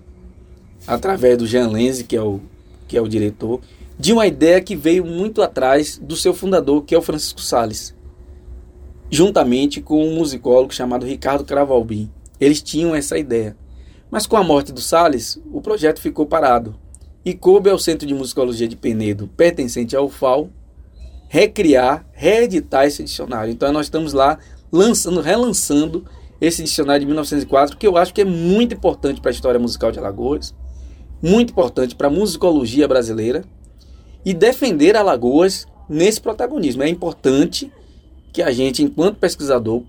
através 0.88 1.38
do 1.38 1.48
Jean 1.48 1.70
Lenze, 1.70 2.04
que 2.04 2.16
é 2.16 2.22
o, 2.22 2.40
que 2.88 2.98
é 2.98 3.02
o 3.02 3.08
diretor, 3.08 3.62
de 3.98 4.12
uma 4.12 4.28
ideia 4.28 4.62
que 4.62 4.76
veio 4.76 5.06
muito 5.06 5.42
atrás 5.42 5.98
do 5.98 6.16
seu 6.16 6.34
fundador, 6.34 6.84
que 6.84 6.94
é 6.94 6.98
o 6.98 7.02
Francisco 7.02 7.42
Sales, 7.42 7.96
juntamente 9.10 9.82
com 9.82 10.06
um 10.06 10.16
musicólogo 10.16 10.74
chamado 10.74 11.06
Ricardo 11.06 11.46
Cravalbim. 11.46 12.12
Eles 12.40 12.62
tinham 12.62 12.94
essa 12.94 13.18
ideia. 13.18 13.56
Mas 14.12 14.28
com 14.28 14.36
a 14.36 14.44
morte 14.44 14.72
do 14.72 14.82
Sales, 14.82 15.40
o 15.52 15.62
projeto 15.62 16.02
ficou 16.02 16.26
parado. 16.26 16.76
E 17.24 17.34
coube 17.34 17.70
ao 17.70 17.80
Centro 17.80 18.08
de 18.08 18.14
Musicologia 18.14 18.68
de 18.68 18.76
Penedo, 18.76 19.28
pertencente 19.36 19.96
ao 19.96 20.10
FAO, 20.10 20.50
recriar, 21.28 22.06
reeditar 22.12 22.86
esse 22.86 23.04
dicionário. 23.04 23.52
Então 23.52 23.72
nós 23.72 23.88
estamos 23.88 24.14
lá 24.14 24.38
lançando, 24.72 25.22
relançando 25.22 26.06
esse 26.40 26.64
dicionário 26.64 27.02
de 27.02 27.06
1904, 27.06 27.78
que 27.78 27.88
eu 27.88 27.98
acho 27.98 28.14
que 28.14 28.22
é 28.22 28.26
muito 28.26 28.76
importante 28.76 29.22
para 29.22 29.32
a 29.32 29.34
história 29.34 29.60
musical 29.60 29.92
de 29.92 30.00
Alagoas, 30.00 30.54
muito 31.22 31.52
importante 31.52 31.96
para 31.96 32.08
a 32.08 32.12
musicologia 32.12 32.88
brasileira 32.88 33.44
e 34.24 34.34
defender 34.34 34.96
Alagoas 34.96 35.66
nesse 35.90 36.20
protagonismo. 36.20 36.84
É 36.84 36.90
importante 36.90 37.72
que 38.34 38.42
a 38.42 38.52
gente, 38.52 38.84
enquanto 38.84 39.18
pesquisador, 39.18 39.84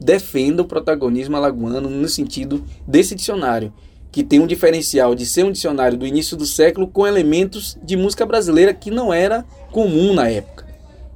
defenda 0.00 0.62
o 0.62 0.64
protagonismo 0.64 1.36
alagoano 1.36 1.90
no 1.90 2.08
sentido 2.08 2.64
desse 2.86 3.14
dicionário, 3.14 3.72
que 4.10 4.24
tem 4.24 4.40
um 4.40 4.46
diferencial 4.46 5.14
de 5.14 5.26
ser 5.26 5.44
um 5.44 5.52
dicionário 5.52 5.98
do 5.98 6.06
início 6.06 6.36
do 6.36 6.46
século 6.46 6.88
com 6.88 7.06
elementos 7.06 7.76
de 7.82 7.96
música 7.96 8.24
brasileira 8.24 8.72
que 8.72 8.90
não 8.90 9.12
era 9.12 9.44
comum 9.70 10.14
na 10.14 10.28
época. 10.28 10.66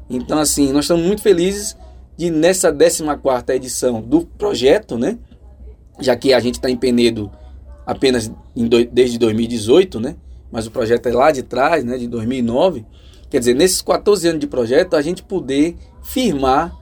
Então, 0.08 0.38
assim, 0.38 0.72
nós 0.72 0.84
estamos 0.84 1.06
muito 1.06 1.22
felizes 1.22 1.76
de 2.16 2.30
nessa 2.30 2.72
14 2.72 3.44
edição 3.50 4.00
do 4.00 4.24
projeto, 4.24 4.96
né? 4.96 5.18
Já 6.00 6.16
que 6.16 6.32
a 6.32 6.40
gente 6.40 6.54
está 6.54 6.70
em 6.70 6.76
Penedo 6.76 7.30
apenas 7.86 8.30
do, 8.54 8.84
desde 8.84 9.18
2018, 9.18 10.00
né? 10.00 10.16
Mas 10.50 10.66
o 10.66 10.70
projeto 10.70 11.06
é 11.06 11.12
lá 11.12 11.30
de 11.30 11.42
trás, 11.42 11.84
né? 11.84 11.98
De 11.98 12.06
2009. 12.06 12.84
Quer 13.30 13.38
dizer, 13.40 13.54
nesses 13.54 13.82
14 13.82 14.28
anos 14.28 14.40
de 14.40 14.46
projeto, 14.46 14.94
a 14.94 15.02
gente 15.02 15.22
poder 15.22 15.76
firmar 16.02 16.72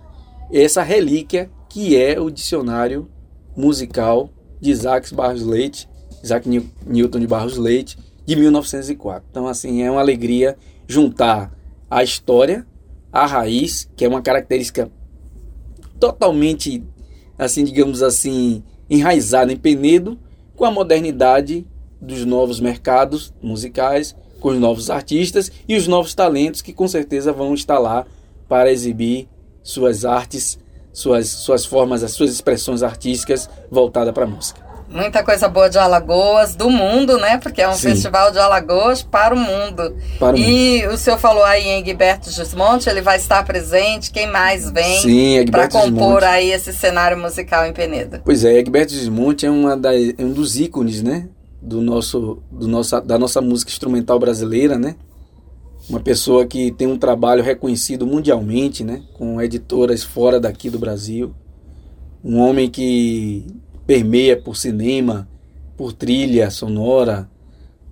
essa 0.53 0.83
relíquia 0.83 1.51
que 1.69 1.97
é 1.97 2.21
o 2.21 2.31
dicionário 2.31 3.09
musical 3.57 4.29
de 4.61 4.71
Isaac 4.71 5.15
Barros 5.15 5.43
Leite, 5.43 5.89
Isaac 6.23 6.47
Newton 6.87 7.19
de 7.19 7.27
Barros 7.27 7.57
Leite, 7.57 7.97
de 8.27 8.37
1904. 8.37 9.27
Então, 9.31 9.47
assim, 9.47 9.83
é 9.83 9.91
uma 9.91 10.01
alegria 10.01 10.57
juntar 10.87 11.53
a 11.91 12.03
história, 12.03 12.67
a 13.11 13.27
raiz, 13.27 13.89
que 13.97 14.05
é 14.05 14.09
uma 14.09 14.23
característica 14.23 14.91
totalmente, 16.02 16.82
assim, 17.38 17.62
digamos 17.62 18.02
assim, 18.02 18.64
enraizada 18.90 19.52
em 19.52 19.56
Penedo, 19.56 20.18
com 20.56 20.64
a 20.64 20.71
modernidade 20.71 21.64
dos 22.00 22.25
novos 22.25 22.59
mercados 22.59 23.32
musicais, 23.40 24.16
com 24.40 24.49
os 24.49 24.59
novos 24.59 24.90
artistas 24.90 25.52
e 25.68 25.76
os 25.76 25.87
novos 25.87 26.12
talentos 26.12 26.61
que 26.61 26.73
com 26.73 26.88
certeza 26.88 27.32
vão 27.32 27.54
estar 27.54 27.78
lá 27.78 28.04
para 28.49 28.73
exibir 28.73 29.28
suas 29.62 30.04
artes, 30.04 30.59
suas, 30.92 31.28
suas 31.28 31.64
formas, 31.64 32.02
as 32.02 32.11
suas 32.11 32.32
expressões 32.32 32.82
artísticas 32.82 33.49
voltadas 33.71 34.12
para 34.12 34.25
a 34.25 34.28
música. 34.28 34.61
Muita 34.93 35.25
coisa 35.25 35.49
boa 35.49 35.71
de 35.71 35.79
Alagoas, 35.79 36.55
do 36.55 36.69
mundo, 36.69 37.17
né? 37.17 37.39
Porque 37.39 37.63
é 37.63 37.69
um 37.69 37.73
Sim. 37.73 37.89
festival 37.89 38.31
de 38.31 38.39
Alagoas 38.39 39.03
para 39.03 39.35
o 39.35 39.39
mundo. 39.39 39.97
Para 40.19 40.37
o 40.37 40.39
e 40.39 40.83
mundo. 40.83 40.95
o 40.95 40.99
senhor 40.99 41.19
falou 41.19 41.43
aí 41.45 41.67
em 41.67 41.79
Egberto 41.81 42.31
Gismonte, 42.31 42.91
ele 42.91 43.01
vai 43.01 43.17
estar 43.17 43.43
presente. 43.43 44.11
Quem 44.11 44.27
mais 44.27 44.71
vem 44.71 45.47
para 45.51 45.67
compor 45.67 45.85
Gismonte. 45.85 46.25
aí 46.27 46.51
esse 46.51 46.75
cenário 46.75 47.17
musical 47.17 47.65
em 47.65 47.73
Penedo? 47.73 48.21
Pois 48.23 48.45
é, 48.45 48.59
Egberto 48.59 48.93
Gismonte 48.93 49.47
é, 49.47 49.51
uma 49.51 49.75
da, 49.75 49.95
é 49.95 50.15
um 50.19 50.33
dos 50.33 50.61
ícones, 50.61 51.03
né? 51.03 51.27
Do 51.61 51.81
nosso, 51.81 52.43
do 52.51 52.69
nossa, 52.69 53.01
da 53.01 53.19
nossa 53.19 53.41
música 53.41 53.71
instrumental 53.71 54.19
brasileira, 54.19 54.79
né? 54.79 54.97
Uma 55.89 56.01
pessoa 56.01 56.47
que 56.47 56.71
tem 56.71 56.87
um 56.87 56.99
trabalho 56.99 57.43
reconhecido 57.43 58.07
mundialmente, 58.07 58.85
né? 58.85 59.03
Com 59.15 59.41
editoras 59.41 60.05
fora 60.05 60.39
daqui 60.39 60.69
do 60.69 60.79
Brasil. 60.79 61.35
Um 62.23 62.39
homem 62.39 62.71
que 62.71 63.47
permeia 63.87 64.37
por 64.37 64.57
cinema, 64.57 65.29
por 65.77 65.93
trilha 65.93 66.51
sonora, 66.51 67.29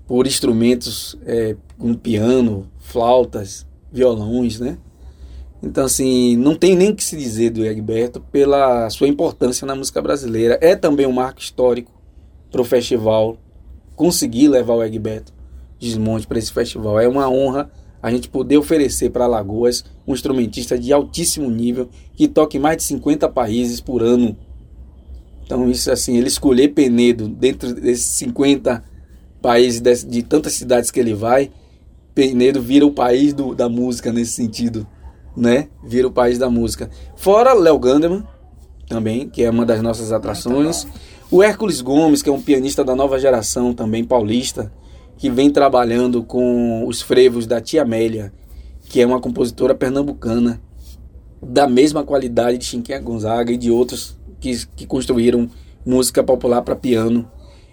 por 0.06 0.26
instrumentos 0.26 1.16
é, 1.25 1.56
como 1.78 1.97
piano, 1.97 2.68
flautas, 2.78 3.66
violões, 3.92 4.61
né? 4.61 4.78
Então, 5.62 5.85
assim, 5.85 6.37
não 6.37 6.54
tem 6.54 6.75
nem 6.75 6.94
que 6.94 7.04
se 7.04 7.16
dizer 7.16 7.50
do 7.50 7.64
Egberto 7.64 8.20
pela 8.32 8.88
sua 8.88 9.09
importância 9.09 9.66
na 9.66 9.75
música 9.75 10.00
brasileira. 10.00 10.59
É 10.62 10.75
também 10.75 11.06
um 11.06 11.12
marco 11.12 11.40
histórico 11.40 11.92
para 12.50 12.62
o 12.62 12.64
festival 12.64 13.37
conseguir 13.94 14.49
levar 14.49 14.75
o 14.75 14.82
Egberto 14.82 15.32
Desmonte 15.78 16.26
para 16.26 16.38
esse 16.38 16.52
festival. 16.52 16.99
É 16.99 17.06
uma 17.06 17.28
honra 17.28 17.70
a 18.02 18.11
gente 18.11 18.28
poder 18.28 18.56
oferecer 18.56 19.11
para 19.11 19.26
Alagoas 19.26 19.85
um 20.06 20.14
instrumentista 20.14 20.78
de 20.78 20.92
altíssimo 20.92 21.50
nível 21.50 21.88
que 22.14 22.26
toca 22.26 22.56
em 22.56 22.61
mais 22.61 22.78
de 22.78 22.82
50 22.85 23.28
países 23.28 23.80
por 23.80 24.02
ano 24.02 24.37
então, 25.50 25.69
isso 25.69 25.90
assim, 25.90 26.16
ele 26.16 26.28
escolher 26.28 26.69
Penedo 26.69 27.26
dentro 27.26 27.75
desses 27.75 28.04
50 28.04 28.85
países, 29.42 29.80
de, 29.80 30.07
de 30.07 30.23
tantas 30.23 30.52
cidades 30.52 30.92
que 30.92 31.00
ele 31.00 31.12
vai, 31.12 31.50
Penedo 32.14 32.62
vira 32.62 32.87
o 32.87 32.92
país 32.92 33.35
do, 33.35 33.52
da 33.52 33.69
música 33.69 34.12
nesse 34.12 34.30
sentido, 34.30 34.87
né? 35.37 35.66
Vira 35.83 36.07
o 36.07 36.12
país 36.12 36.38
da 36.38 36.49
música. 36.49 36.88
Fora 37.16 37.52
Léo 37.52 37.80
Gandeman, 37.80 38.25
também, 38.88 39.28
que 39.28 39.42
é 39.42 39.50
uma 39.50 39.66
das 39.66 39.83
nossas 39.83 40.12
atrações. 40.12 40.87
O 41.28 41.42
Hércules 41.42 41.80
Gomes, 41.80 42.23
que 42.23 42.28
é 42.28 42.33
um 42.33 42.40
pianista 42.40 42.85
da 42.85 42.95
nova 42.95 43.19
geração, 43.19 43.75
também 43.75 44.04
paulista, 44.04 44.73
que 45.19 45.28
vem 45.28 45.50
trabalhando 45.50 46.23
com 46.23 46.87
os 46.87 47.02
frevos 47.02 47.45
da 47.45 47.61
Tia 47.61 47.83
Amélia, 47.83 48.33
que 48.85 49.00
é 49.00 49.07
uma 49.07 49.21
compositora 49.21 49.75
pernambucana, 49.75 50.61
da 51.42 51.66
mesma 51.66 52.04
qualidade 52.04 52.59
de 52.59 52.66
Chinquinha 52.66 53.00
Gonzaga 53.00 53.50
e 53.50 53.57
de 53.57 53.69
outros 53.69 54.19
que, 54.40 54.66
que 54.75 54.87
construíram 54.87 55.49
música 55.85 56.23
popular 56.23 56.62
para 56.62 56.75
piano. 56.75 57.30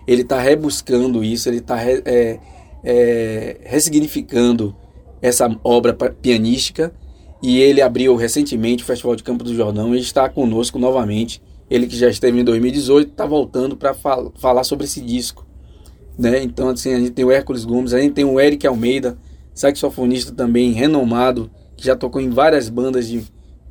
Ele 0.08 0.22
está 0.22 0.40
rebuscando 0.40 1.24
isso, 1.24 1.50
ele 1.50 1.58
está 1.58 1.82
é, 1.84 2.40
é, 2.84 3.58
ressignificando 3.64 4.76
essa 5.22 5.50
obra 5.64 5.94
pianística 5.94 6.94
e 7.42 7.60
ele 7.60 7.82
abriu 7.82 8.16
recentemente 8.16 8.84
o 8.84 8.86
Festival 8.86 9.16
de 9.16 9.24
Campo 9.24 9.44
do 9.44 9.54
Jordão 9.54 9.96
e 9.96 10.00
está 10.00 10.30
conosco 10.30 10.80
novamente. 10.80 11.42
Ele 11.70 11.88
que 11.88 11.98
já 11.98 12.10
esteve 12.10 12.40
em 12.40 12.44
2018 12.44 13.12
está 13.12 13.26
voltando 13.26 13.76
para 13.76 13.94
fal 13.94 14.32
falar 14.38 14.64
sobre 14.64 14.86
esse 14.86 15.02
disco. 15.02 15.46
Né? 16.18 16.42
Então, 16.42 16.70
assim, 16.70 16.94
a 16.94 17.00
gente 17.00 17.12
tem 17.12 17.26
o 17.26 17.32
Hércules 17.32 17.66
Gomes, 17.66 17.94
a 17.94 18.00
gente 18.00 18.14
tem 18.14 18.26
o 18.26 18.40
Eric 18.40 18.66
Almeida, 18.66 19.18
saxofonista 19.54 20.32
também 20.32 20.72
renomado, 20.72 21.52
que 21.76 21.86
já 21.86 21.96
tocou 21.96 22.22
em 22.22 22.30
várias 22.30 22.70
bandas 22.70 23.08
de, 23.08 23.24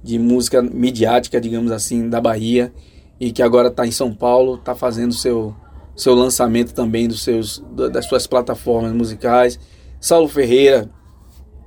de 0.06 0.20
música 0.20 0.62
midiática, 0.62 1.40
digamos 1.40 1.72
assim, 1.72 2.08
da 2.08 2.20
Bahia 2.20 2.72
e 3.18 3.32
que 3.32 3.42
agora 3.42 3.68
está 3.68 3.84
em 3.84 3.90
São 3.90 4.14
Paulo, 4.14 4.54
está 4.54 4.74
fazendo 4.74 5.12
seu 5.12 5.54
seu 5.96 6.14
lançamento 6.14 6.74
também 6.74 7.08
dos 7.08 7.22
seus 7.24 7.64
das 7.90 8.06
suas 8.06 8.26
plataformas 8.26 8.92
musicais. 8.92 9.58
Saulo 9.98 10.28
Ferreira, 10.28 10.88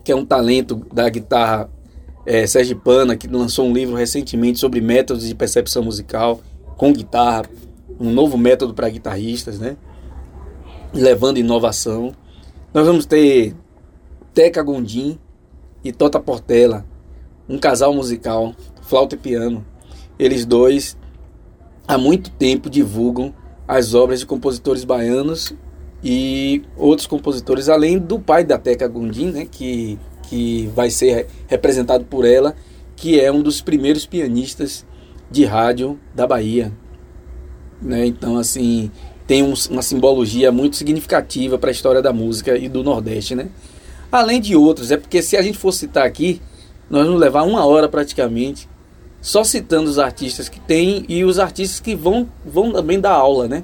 que 0.06 0.12
é 0.12 0.16
um 0.16 0.26
talento 0.26 0.86
da 0.94 1.10
guitarra 1.10 1.70
é, 2.26 2.46
Pana 2.76 3.18
que 3.18 3.28
lançou 3.28 3.68
um 3.68 3.74
livro 3.74 3.96
recentemente 3.96 4.60
sobre 4.60 4.80
métodos 4.80 5.28
de 5.28 5.36
percepção 5.36 5.84
musical 5.84 6.40
com 6.78 6.94
guitarra, 6.94 7.44
um 8.00 8.10
novo 8.12 8.38
método 8.38 8.74
para 8.74 8.88
guitarristas, 8.88 9.60
né? 9.60 9.76
Levando 10.94 11.40
inovação. 11.40 12.14
Nós 12.74 12.86
vamos 12.86 13.06
ter 13.06 13.54
Teca 14.34 14.64
Gondim 14.64 15.20
e 15.84 15.92
Tota 15.92 16.20
Portela, 16.20 16.86
um 17.50 17.58
casal 17.58 17.94
musical, 17.94 18.54
flauta 18.82 19.16
e 19.16 19.18
piano. 19.18 19.66
Eles 20.18 20.46
dois 20.46 20.96
há 21.88 21.98
muito 21.98 22.30
tempo 22.30 22.70
divulgam 22.70 23.34
as 23.68 23.96
obras 23.96 24.20
de 24.20 24.26
compositores 24.26 24.84
baianos 24.84 25.54
e 26.04 26.62
outros 26.78 27.08
compositores, 27.08 27.68
além 27.68 27.98
do 27.98 28.20
pai 28.20 28.44
da 28.44 28.58
Teca 28.58 28.88
Gondim, 28.88 29.32
né, 29.32 29.48
que, 29.50 29.98
que 30.30 30.70
vai 30.76 30.90
ser 30.90 31.28
representado 31.48 32.06
por 32.06 32.26
ela, 32.26 32.56
que 32.96 33.20
é 33.20 33.32
um 33.32 33.42
dos 33.42 33.62
primeiros 33.62 34.06
pianistas 34.06 34.86
de 35.32 35.46
rádio 35.46 36.00
da 36.14 36.28
Bahia. 36.28 36.72
Né? 37.82 38.06
Então, 38.06 38.38
assim, 38.38 38.92
tem 39.26 39.44
um, 39.44 39.54
uma 39.70 39.82
simbologia 39.82 40.52
muito 40.52 40.76
significativa 40.76 41.58
para 41.58 41.70
a 41.70 41.72
história 41.72 42.02
da 42.02 42.14
música 42.14 42.58
e 42.58 42.70
do 42.70 42.84
Nordeste. 42.84 43.36
Né? 43.36 43.50
Além 44.12 44.40
de 44.40 44.56
outros, 44.56 44.92
é 44.92 44.98
porque 44.98 45.22
se 45.22 45.38
a 45.38 45.42
gente 45.42 45.58
for 45.58 45.72
citar 45.72 46.06
aqui, 46.06 46.42
nós 46.90 47.06
vamos 47.06 47.20
levar 47.20 47.44
uma 47.44 47.66
hora 47.66 47.88
praticamente 47.88 48.68
só 49.22 49.44
citando 49.44 49.90
os 49.90 50.00
artistas 50.00 50.48
que 50.48 50.60
tem 50.60 51.06
e 51.10 51.24
os 51.24 51.40
artistas 51.40 51.80
que 51.80 51.96
vão, 51.96 52.28
vão 52.46 52.72
também 52.72 53.00
dar 53.00 53.12
aula, 53.12 53.48
né? 53.48 53.64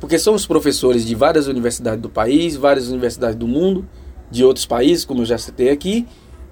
Porque 0.00 0.18
são 0.18 0.34
os 0.34 0.46
professores 0.46 1.04
de 1.04 1.14
várias 1.14 1.46
universidades 1.46 2.00
do 2.00 2.08
país, 2.08 2.56
várias 2.56 2.88
universidades 2.88 3.36
do 3.36 3.46
mundo, 3.46 3.86
de 4.30 4.44
outros 4.44 4.64
países, 4.64 5.04
como 5.04 5.22
eu 5.22 5.26
já 5.26 5.38
citei 5.38 5.70
aqui, 5.70 6.06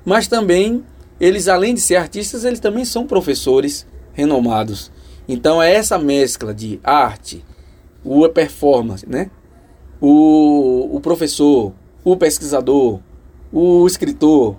mas 0.04 0.28
também 0.28 0.84
eles, 1.20 1.48
além 1.48 1.74
de 1.74 1.80
ser 1.80 1.96
artistas, 1.96 2.44
eles 2.44 2.60
também 2.60 2.84
são 2.84 3.06
professores 3.06 3.86
renomados. 4.12 4.90
Então 5.28 5.62
é 5.62 5.72
essa 5.72 5.98
mescla 5.98 6.52
de 6.52 6.80
arte, 6.82 7.44
o 8.04 8.28
performance, 8.28 9.08
né? 9.08 9.30
O, 10.00 10.96
o 10.96 11.00
professor, 11.00 11.72
o 12.02 12.16
pesquisador, 12.16 13.00
o 13.52 13.86
escritor, 13.86 14.56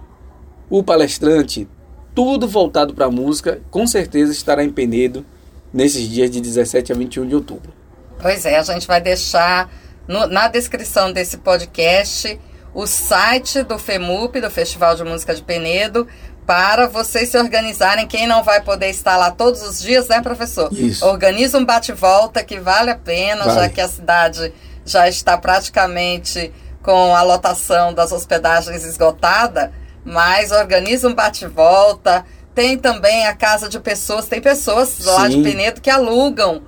o 0.72 0.82
palestrante, 0.82 1.68
tudo 2.16 2.48
voltado 2.48 2.94
para 2.94 3.06
a 3.08 3.12
música, 3.12 3.62
com 3.70 3.86
certeza 3.86 4.32
estará 4.32 4.64
em 4.64 4.72
Penedo 4.72 5.26
nesses 5.74 6.08
dias 6.08 6.32
de 6.32 6.40
17 6.40 6.94
a 6.94 6.96
21 6.96 7.28
de 7.28 7.36
outubro. 7.36 7.74
Pois 8.22 8.46
é, 8.46 8.58
a 8.58 8.64
gente 8.64 8.88
vai 8.88 9.02
deixar 9.02 9.70
no, 10.08 10.28
na 10.28 10.48
descrição 10.48 11.12
desse 11.12 11.38
podcast 11.38 12.40
o 12.74 12.88
site 12.88 13.64
do 13.64 13.78
FEMUP, 13.78 14.40
do 14.40 14.50
Festival 14.50 14.96
de 14.96 15.04
Música 15.04 15.36
de 15.36 15.44
Penedo, 15.44 16.08
para 16.48 16.88
vocês 16.88 17.28
se 17.28 17.38
organizarem. 17.38 18.08
Quem 18.08 18.26
não 18.26 18.42
vai 18.42 18.62
poder 18.62 18.90
estar 18.90 19.18
lá 19.18 19.30
todos 19.30 19.62
os 19.62 19.82
dias, 19.82 20.08
né, 20.08 20.22
professor? 20.22 20.72
Isso. 20.72 21.06
Organiza 21.06 21.58
um 21.58 21.66
bate-volta 21.66 22.42
que 22.46 22.58
vale 22.60 22.92
a 22.92 22.96
pena, 22.96 23.44
já 23.44 23.68
que 23.68 23.82
a 23.82 23.90
cidade 23.90 24.54
já 24.86 25.10
está 25.10 25.38
praticamente 25.38 26.52
com 26.82 27.14
a 27.14 27.22
lotação 27.24 27.94
das 27.94 28.12
hospedagens 28.14 28.86
esgotada, 28.86 29.72
mas 30.04 30.52
organiza 30.52 31.08
um 31.08 31.14
bate-volta. 31.14 32.26
Tem 32.54 32.78
também 32.78 33.26
a 33.28 33.34
casa 33.34 33.70
de 33.70 33.80
pessoas, 33.80 34.28
tem 34.28 34.42
pessoas 34.42 35.06
lá 35.06 35.28
de 35.28 35.36
Sim. 35.36 35.44
Penedo 35.44 35.82
que 35.82 35.90
alugam 35.90 36.64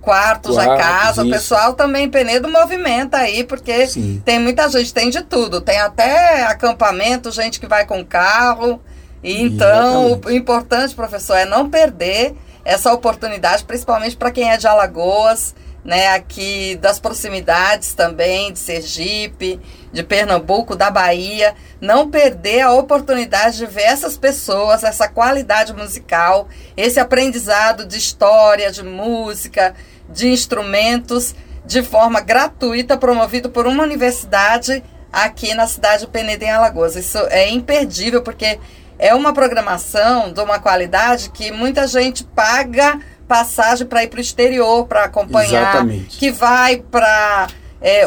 quartos 0.00 0.56
da 0.56 0.64
Quartos, 0.64 0.84
casa. 0.84 1.22
O 1.22 1.26
isso. 1.26 1.34
pessoal 1.34 1.74
também 1.74 2.04
em 2.04 2.10
Penedo 2.10 2.48
movimenta 2.48 3.18
aí, 3.18 3.44
porque 3.44 3.86
Sim. 3.86 4.20
tem 4.24 4.38
muita 4.38 4.68
gente, 4.68 4.92
tem 4.92 5.10
de 5.10 5.22
tudo. 5.22 5.60
Tem 5.60 5.78
até 5.78 6.42
acampamento, 6.42 7.30
gente 7.30 7.60
que 7.60 7.66
vai 7.66 7.86
com 7.86 8.04
carro. 8.04 8.80
E 9.22 9.40
então, 9.42 10.06
Exatamente. 10.06 10.26
o 10.26 10.30
importante, 10.32 10.94
professor, 10.94 11.36
é 11.36 11.44
não 11.44 11.70
perder 11.70 12.34
essa 12.64 12.92
oportunidade, 12.92 13.64
principalmente 13.64 14.16
para 14.16 14.30
quem 14.30 14.50
é 14.50 14.56
de 14.56 14.66
Alagoas, 14.66 15.54
né, 15.84 16.08
aqui 16.08 16.76
das 16.76 16.98
proximidades 16.98 17.92
também, 17.92 18.52
de 18.52 18.58
Sergipe, 18.58 19.60
de 19.92 20.02
Pernambuco, 20.02 20.74
da 20.74 20.90
Bahia, 20.90 21.54
não 21.80 22.10
perder 22.10 22.62
a 22.62 22.72
oportunidade 22.72 23.58
de 23.58 23.66
ver 23.66 23.82
essas 23.82 24.16
pessoas, 24.16 24.82
essa 24.82 25.08
qualidade 25.08 25.74
musical, 25.74 26.48
esse 26.76 26.98
aprendizado 26.98 27.84
de 27.84 27.98
história, 27.98 28.72
de 28.72 28.82
música, 28.82 29.74
de 30.08 30.28
instrumentos, 30.28 31.34
de 31.66 31.82
forma 31.82 32.20
gratuita, 32.20 32.96
promovido 32.96 33.50
por 33.50 33.66
uma 33.66 33.82
universidade 33.82 34.82
aqui 35.12 35.54
na 35.54 35.66
cidade 35.66 36.04
de 36.04 36.08
Penedo 36.08 36.44
em 36.44 36.50
Alagoas. 36.50 36.96
Isso 36.96 37.18
é 37.30 37.48
imperdível, 37.48 38.22
porque 38.22 38.58
é 38.98 39.14
uma 39.14 39.32
programação 39.32 40.32
de 40.32 40.40
uma 40.40 40.58
qualidade 40.58 41.30
que 41.30 41.50
muita 41.50 41.86
gente 41.86 42.24
paga 42.24 42.98
passagem 43.26 43.86
para 43.86 44.04
ir 44.04 44.08
para 44.08 44.18
o 44.18 44.20
exterior 44.20 44.86
para 44.86 45.04
acompanhar, 45.04 45.70
Exatamente. 45.70 46.18
que 46.18 46.30
vai 46.30 46.76
para 46.76 47.48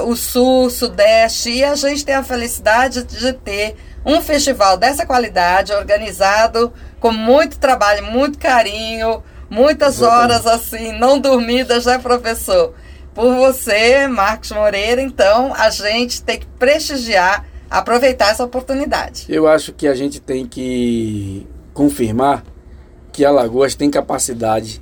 o 0.06 0.16
sul, 0.16 0.70
sudeste, 0.70 1.52
e 1.52 1.64
a 1.64 1.76
gente 1.76 2.04
tem 2.04 2.16
a 2.16 2.24
felicidade 2.24 3.04
de 3.04 3.34
ter 3.34 3.76
um 4.04 4.22
festival 4.22 4.78
dessa 4.78 5.06
qualidade, 5.06 5.74
organizado 5.74 6.74
com 7.00 7.12
muito 7.12 7.60
trabalho, 7.60 8.06
muito 8.06 8.40
carinho, 8.40 9.22
muitas 9.50 9.98
Exatamente. 9.98 10.24
horas 10.24 10.48
assim, 10.48 10.98
não 10.98 11.20
dormidas, 11.20 11.86
né, 11.86 12.00
professor? 12.00 12.74
Por 13.14 13.36
você, 13.36 14.08
Marcos 14.08 14.52
Moreira, 14.52 15.02
então 15.02 15.54
a 15.54 15.70
gente 15.70 16.24
tem 16.24 16.40
que 16.40 16.46
prestigiar, 16.46 17.46
aproveitar 17.70 18.30
essa 18.30 18.44
oportunidade. 18.44 19.26
Eu 19.28 19.48
acho 19.48 19.74
que 19.74 19.88
a 19.88 19.94
gente 19.94 20.20
tem 20.20 20.48
que 20.48 21.46
confirmar 21.74 22.44
que 23.12 23.26
Alagoas 23.26 23.76
tem 23.76 23.90
capacidade 23.92 24.82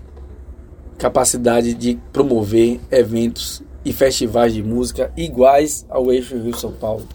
capacidade 0.97 1.73
de 1.73 1.99
promover 2.11 2.79
eventos 2.91 3.61
e 3.83 3.93
festivais 3.93 4.53
de 4.53 4.63
música 4.63 5.11
iguais 5.15 5.85
ao 5.89 6.11
eixo 6.11 6.37
Rio 6.37 6.55
São 6.57 6.71
Paulo, 6.71 7.07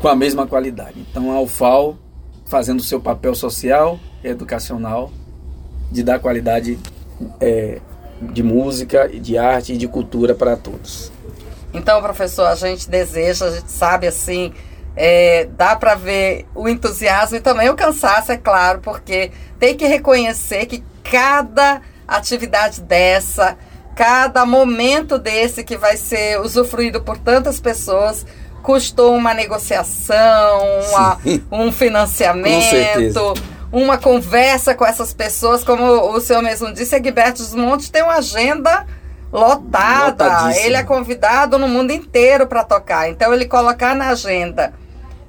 com 0.00 0.08
a 0.08 0.16
mesma 0.16 0.46
qualidade. 0.46 1.04
Então 1.10 1.30
a 1.30 1.40
UFAL 1.40 1.96
fazendo 2.46 2.82
seu 2.82 3.00
papel 3.00 3.34
social 3.34 3.98
e 4.22 4.28
educacional 4.28 5.10
de 5.90 6.02
dar 6.02 6.18
qualidade 6.18 6.78
é, 7.40 7.80
de 8.20 8.42
música, 8.42 9.08
de 9.08 9.36
arte 9.36 9.74
e 9.74 9.76
de 9.76 9.88
cultura 9.88 10.34
para 10.34 10.56
todos. 10.56 11.12
Então, 11.74 12.00
professor, 12.02 12.46
a 12.46 12.54
gente 12.54 12.88
deseja, 12.88 13.46
a 13.46 13.50
gente 13.52 13.70
sabe 13.70 14.06
assim, 14.06 14.52
é, 14.94 15.48
dá 15.56 15.74
para 15.74 15.94
ver 15.94 16.46
o 16.54 16.68
entusiasmo 16.68 17.38
e 17.38 17.40
também 17.40 17.70
o 17.70 17.74
cansaço, 17.74 18.30
é 18.32 18.36
claro, 18.36 18.80
porque 18.80 19.30
tem 19.58 19.76
que 19.76 19.86
reconhecer 19.86 20.66
que 20.66 20.84
cada 21.02 21.80
atividade 22.16 22.80
dessa, 22.82 23.56
cada 23.94 24.44
momento 24.46 25.18
desse 25.18 25.62
que 25.64 25.76
vai 25.76 25.96
ser 25.96 26.40
usufruído 26.40 27.02
por 27.02 27.18
tantas 27.18 27.60
pessoas, 27.60 28.24
custou 28.62 29.14
uma 29.14 29.34
negociação, 29.34 30.60
uma, 30.88 31.18
um 31.50 31.72
financiamento, 31.72 33.34
uma 33.70 33.98
conversa 33.98 34.74
com 34.74 34.84
essas 34.84 35.12
pessoas, 35.12 35.64
como 35.64 35.84
o 35.84 36.20
senhor 36.20 36.42
mesmo 36.42 36.72
disse, 36.72 36.94
Egberto 36.94 37.42
Desmonte 37.42 37.90
tem 37.90 38.02
uma 38.02 38.16
agenda 38.16 38.86
lotada. 39.32 40.54
Ele 40.58 40.76
é 40.76 40.82
convidado 40.82 41.58
no 41.58 41.66
mundo 41.66 41.90
inteiro 41.90 42.46
para 42.46 42.62
tocar. 42.62 43.08
Então 43.08 43.32
ele 43.32 43.46
colocar 43.46 43.94
na 43.94 44.10
agenda 44.10 44.74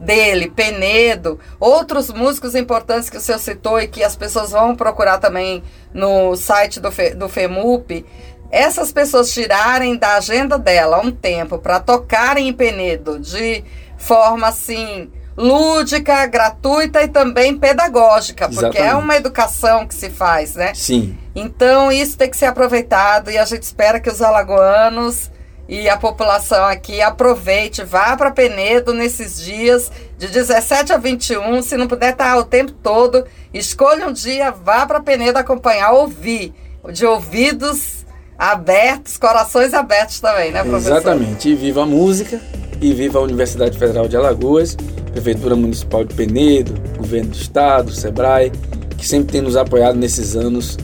dele, 0.04 0.50
Penedo, 0.50 1.39
outros 1.60 2.10
músicos 2.10 2.56
importantes 2.56 3.10
que 3.10 3.18
o 3.18 3.22
senhor 3.22 3.39
citou 3.39 3.80
e 3.80 3.88
que 3.88 4.04
as 4.04 4.16
pessoas 4.16 4.52
vão 4.52 4.76
procurar 4.76 5.18
também 5.18 5.63
no 5.94 6.36
site 6.36 6.80
do, 6.80 6.92
Fe- 6.92 7.13
do 7.16 7.30
FEMUP, 7.30 8.06
essas 8.52 8.92
pessoas 8.92 9.32
tirarem 9.34 9.96
da 9.98 10.16
agenda 10.16 10.60
dela 10.60 11.00
um 11.00 11.12
tempo 11.12 11.58
para 11.58 11.80
tocarem 11.80 12.48
em 12.50 12.54
Penedo 12.54 13.20
de 13.20 13.63
forma 13.98 14.48
assim 14.48 15.10
lúdica, 15.36 16.28
gratuita 16.28 17.02
e 17.02 17.08
também 17.08 17.58
pedagógica, 17.58 18.48
porque 18.48 18.78
é 18.78 18.82
Exatamente. 18.82 19.04
uma 19.04 19.16
educação 19.16 19.88
que 19.88 19.96
se 19.96 20.10
faz, 20.10 20.54
né? 20.54 20.74
Sim, 20.76 21.18
Então 21.34 21.92
isso 21.92 22.16
tem 22.16 22.30
que 22.30 22.38
ser 22.38 22.46
aproveitado 22.46 23.32
e 23.32 23.38
a 23.39 23.46
gente 23.46 23.63
espera 23.63 24.00
que 24.00 24.10
os 24.12 24.22
alagoanos 24.22 25.32
e 25.67 25.88
a 25.88 25.97
população 25.97 26.63
aqui 26.65 27.02
aproveite, 27.02 27.84
vá 27.84 28.15
para 28.17 28.32
Penedo 28.32 28.93
nesses 28.93 29.41
dias 29.41 29.91
de 30.17 30.28
17 30.28 30.93
a 30.93 30.97
21, 30.97 31.62
se 31.62 31.78
não 31.78 31.88
puder 31.88 32.12
estar 32.12 32.38
o 32.38 32.43
tempo 32.43 32.71
todo, 32.71 33.26
escolha 33.54 34.08
um 34.08 34.13
dia, 34.13 34.52
vá 34.52 34.86
para 34.86 34.99
Penedo 34.99 35.39
acompanhar, 35.39 35.91
ouvir, 35.91 36.54
de 36.91 37.06
ouvidos 37.06 38.06
abertos, 38.38 39.17
corações 39.17 39.73
abertos 39.73 40.19
também, 40.19 40.52
né, 40.52 40.63
professor? 40.63 40.97
exatamente. 40.97 41.49
E 41.49 41.56
viva 41.56 41.84
a 41.84 41.86
música 41.86 42.41
e 42.82 42.93
viva 42.93 43.19
a 43.19 43.21
Universidade 43.21 43.78
Federal 43.78 44.08
de 44.08 44.17
Alagoas, 44.17 44.76
Prefeitura 45.13 45.56
Municipal 45.56 46.04
de 46.04 46.13
Penedo, 46.13 46.73
Governo 46.97 47.30
do 47.30 47.38
Estado, 47.38 47.91
Sebrae, 47.91 48.52
que 48.97 49.08
sempre 49.08 49.32
tem 49.32 49.41
nos 49.41 49.56
apoiado 49.56 49.95
nesses 49.95 50.36
anos 50.36 50.78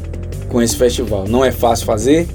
com 0.47 0.61
esse 0.61 0.77
festival. 0.77 1.27
Não 1.27 1.43
é 1.43 1.51
fácil 1.51 1.85
fazer, 1.85 2.27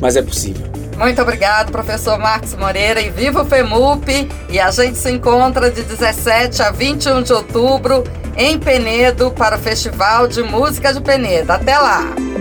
mas 0.00 0.16
é 0.16 0.22
possível. 0.22 0.81
Muito 1.02 1.20
obrigado, 1.20 1.72
professor 1.72 2.16
Marcos 2.16 2.54
Moreira, 2.54 3.00
e 3.00 3.10
viva 3.10 3.42
o 3.42 3.44
FEMUP! 3.44 4.30
E 4.48 4.60
a 4.60 4.70
gente 4.70 4.96
se 4.96 5.10
encontra 5.10 5.68
de 5.68 5.82
17 5.82 6.62
a 6.62 6.70
21 6.70 7.24
de 7.24 7.32
outubro 7.32 8.04
em 8.36 8.56
Penedo 8.56 9.32
para 9.32 9.56
o 9.56 9.58
Festival 9.58 10.28
de 10.28 10.44
Música 10.44 10.94
de 10.94 11.00
Penedo. 11.00 11.50
Até 11.50 11.76
lá! 11.76 12.31